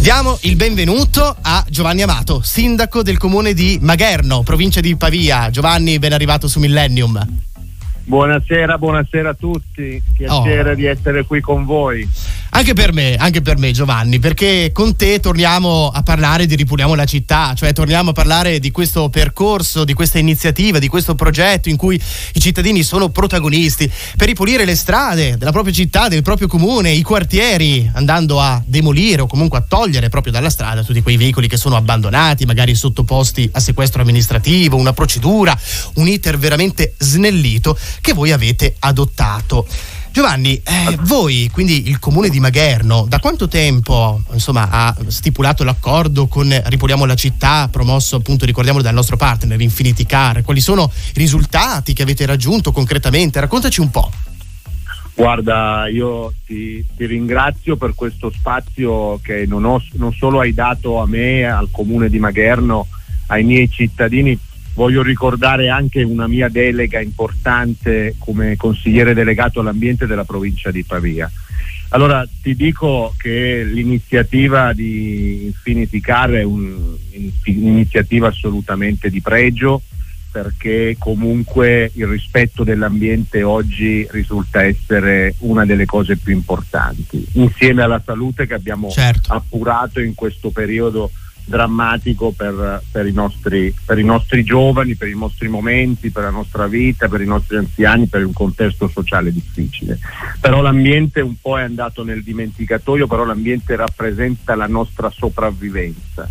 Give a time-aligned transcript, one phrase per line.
[0.00, 5.50] Diamo il benvenuto a Giovanni Amato, sindaco del comune di Magherno, provincia di Pavia.
[5.50, 7.22] Giovanni, ben arrivato su Millennium.
[8.04, 10.74] Buonasera, buonasera a tutti, piacere oh.
[10.74, 12.08] di essere qui con voi.
[12.52, 16.94] Anche per me, anche per me Giovanni, perché con te torniamo a parlare di Ripuliamo
[16.94, 21.68] la città, cioè torniamo a parlare di questo percorso, di questa iniziativa, di questo progetto
[21.68, 21.94] in cui
[22.32, 27.02] i cittadini sono protagonisti per ripulire le strade della propria città, del proprio comune, i
[27.02, 31.56] quartieri, andando a demolire o comunque a togliere proprio dalla strada tutti quei veicoli che
[31.56, 35.56] sono abbandonati, magari sottoposti a sequestro amministrativo, una procedura,
[35.94, 39.66] un iter veramente snellito che voi avete adottato.
[40.12, 46.26] Giovanni, eh, voi, quindi il comune di Magherno, da quanto tempo insomma, ha stipulato l'accordo
[46.26, 50.42] con Ripuliamo la città, promosso appunto, ricordiamolo, dal nostro partner Infinity Car?
[50.42, 53.38] Quali sono i risultati che avete raggiunto concretamente?
[53.38, 54.10] Raccontaci un po'.
[55.14, 60.98] Guarda, io ti, ti ringrazio per questo spazio che non, ho, non solo hai dato
[60.98, 62.88] a me, al comune di Magherno,
[63.26, 64.36] ai miei cittadini,
[64.74, 71.30] voglio ricordare anche una mia delega importante come consigliere delegato all'ambiente della provincia di Pavia.
[71.92, 79.82] Allora ti dico che l'iniziativa di Infinity Car è un'iniziativa assolutamente di pregio
[80.30, 88.00] perché comunque il rispetto dell'ambiente oggi risulta essere una delle cose più importanti, insieme alla
[88.04, 89.32] salute che abbiamo certo.
[89.32, 91.10] appurato in questo periodo
[91.50, 96.30] drammatico per, per, i nostri, per, i nostri, giovani, per i nostri momenti, per la
[96.30, 99.98] nostra vita, per i nostri anziani, per un contesto sociale difficile.
[100.40, 106.30] Però l'ambiente un po' è andato nel dimenticatoio, però l'ambiente rappresenta la nostra sopravvivenza.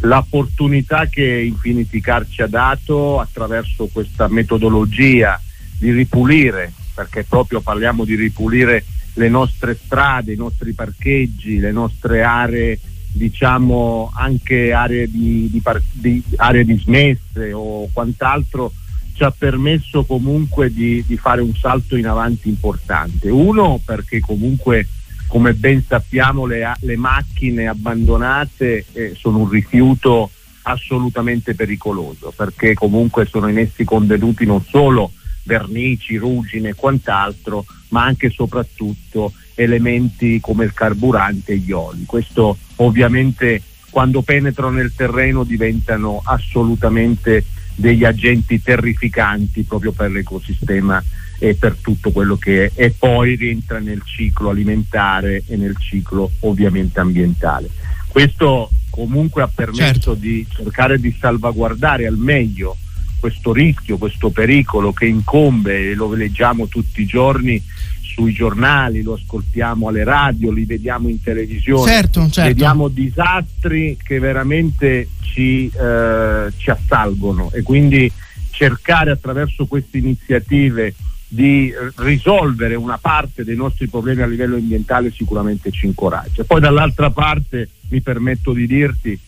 [0.00, 5.40] L'opportunità che Infinity Car ci ha dato attraverso questa metodologia
[5.78, 12.22] di ripulire, perché proprio parliamo di ripulire le nostre strade, i nostri parcheggi, le nostre
[12.22, 12.78] aree
[13.12, 18.72] diciamo anche aree, di, di, di, aree dismesse o quant'altro
[19.14, 23.28] ci ha permesso comunque di, di, fare un salto in avanti importante.
[23.30, 24.86] Uno perché comunque
[25.26, 30.30] come ben sappiamo le, le macchine abbandonate eh, sono un rifiuto
[30.62, 35.12] assolutamente pericoloso perché comunque sono in essi contenuti non solo
[35.48, 42.04] vernici, ruggine e quant'altro, ma anche e soprattutto elementi come il carburante e gli oli.
[42.04, 47.44] Questo ovviamente quando penetrano nel terreno diventano assolutamente
[47.74, 51.02] degli agenti terrificanti proprio per l'ecosistema
[51.38, 56.30] e per tutto quello che è e poi rientra nel ciclo alimentare e nel ciclo
[56.40, 57.70] ovviamente ambientale.
[58.08, 60.14] Questo comunque ha permesso certo.
[60.14, 62.76] di cercare di salvaguardare al meglio
[63.18, 67.62] questo rischio, questo pericolo che incombe e lo leggiamo tutti i giorni
[68.00, 72.42] sui giornali, lo ascoltiamo alle radio, li vediamo in televisione, certo, certo.
[72.42, 78.10] vediamo disastri che veramente ci, eh, ci assalgono e quindi
[78.50, 80.94] cercare attraverso queste iniziative
[81.28, 86.42] di risolvere una parte dei nostri problemi a livello ambientale sicuramente ci incoraggia.
[86.42, 89.18] Poi dall'altra parte mi permetto di dirti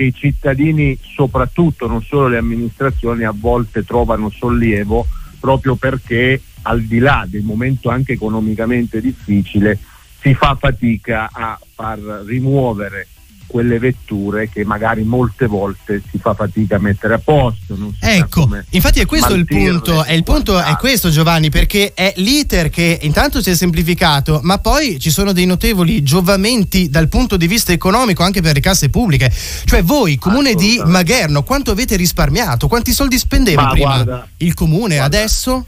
[0.00, 5.06] che i cittadini, soprattutto non solo le amministrazioni, a volte trovano sollievo
[5.38, 9.78] proprio perché al di là del momento anche economicamente difficile
[10.18, 13.08] si fa fatica a far rimuovere
[13.50, 17.76] quelle vetture che magari molte volte si fa fatica a mettere a posto.
[17.98, 22.70] ecco, infatti è questo il punto, è il punto è questo Giovanni, perché è l'iter
[22.70, 27.48] che intanto si è semplificato, ma poi ci sono dei notevoli giovamenti dal punto di
[27.48, 29.32] vista economico anche per le casse pubbliche.
[29.64, 32.68] Cioè voi, comune di Magherno, quanto avete risparmiato?
[32.68, 35.66] Quanti soldi spendeva ma prima guarda, il comune guarda, adesso?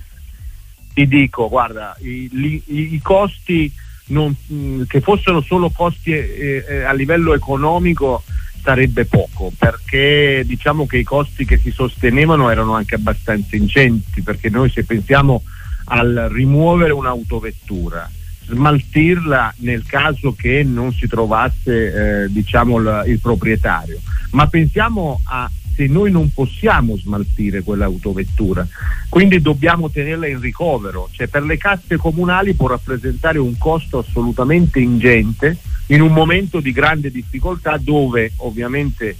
[0.94, 3.72] Ti dico, guarda, i, i, i costi
[4.06, 8.22] non, mm, che fossero solo costi eh, eh, a livello economico
[8.62, 14.50] sarebbe poco perché diciamo che i costi che si sostenevano erano anche abbastanza ingenti perché
[14.50, 15.42] noi se pensiamo
[15.86, 18.08] al rimuovere un'autovettura
[18.44, 24.00] smaltirla nel caso che non si trovasse eh, diciamo il, il proprietario
[24.30, 28.66] ma pensiamo a se noi non possiamo smaltire quell'autovettura,
[29.08, 34.80] quindi dobbiamo tenerla in ricovero, cioè per le casse comunali può rappresentare un costo assolutamente
[34.80, 39.16] ingente in un momento di grande difficoltà dove ovviamente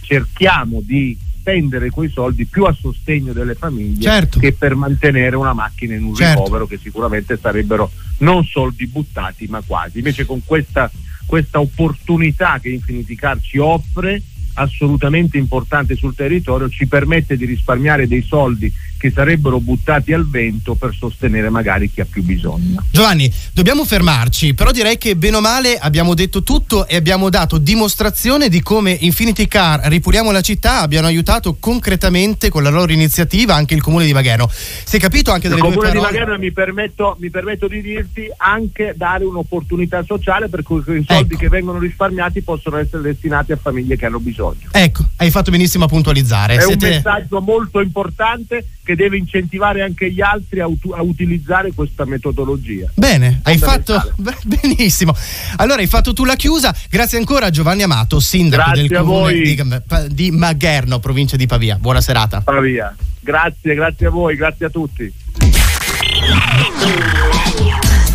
[0.00, 4.38] cerchiamo di spendere quei soldi più a sostegno delle famiglie certo.
[4.38, 6.38] che per mantenere una macchina in un certo.
[6.38, 9.98] ricovero che sicuramente sarebbero non soldi buttati ma quasi.
[9.98, 10.88] Invece con questa,
[11.26, 14.22] questa opportunità che Infinity Car ci offre
[14.54, 18.72] assolutamente importante sul territorio, ci permette di risparmiare dei soldi
[19.02, 22.84] che sarebbero buttati al vento per sostenere magari chi ha più bisogno.
[22.92, 27.58] Giovanni, dobbiamo fermarci, però direi che bene o male abbiamo detto tutto e abbiamo dato
[27.58, 33.56] dimostrazione di come Infinity Car Ripuliamo la città abbiano aiutato concretamente con la loro iniziativa
[33.56, 34.48] anche il comune di Magheno.
[34.48, 38.28] Si è capito anche dalle il comune di Magheno mi permetto, mi permetto di dirti
[38.36, 41.36] anche dare un'opportunità sociale per cui i soldi Ecco.
[41.38, 44.68] che vengono risparmiati possono essere destinati a famiglie che hanno bisogno.
[44.70, 46.54] Ecco, hai fatto benissimo a puntualizzare.
[46.54, 51.02] È un Siete- messaggio molto importante che deve incentivare anche gli altri a, utu- a
[51.02, 52.90] utilizzare questa metodologia.
[52.94, 55.14] Bene, hai fatto beh, benissimo.
[55.56, 56.74] Allora hai fatto tu la chiusa.
[56.90, 59.62] Grazie ancora a Giovanni Amato, sindaco Grazie del comune di,
[60.08, 61.76] di Magherno, provincia di Pavia.
[61.76, 62.40] Buona serata.
[62.40, 62.94] Pavia.
[63.20, 65.12] Grazie, grazie a voi, grazie a tutti.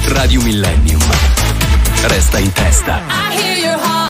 [0.07, 1.01] Radio Millennium.
[2.07, 3.01] Resta in testa.
[3.31, 3.36] I